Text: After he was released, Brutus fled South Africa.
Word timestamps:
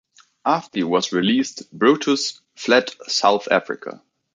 After 0.47 0.79
he 0.79 0.83
was 0.83 1.11
released, 1.11 1.71
Brutus 1.71 2.41
fled 2.55 2.89
South 3.07 3.47
Africa. 3.51 4.01